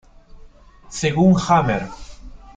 Según 0.89 1.35
Hammer, 1.39 1.87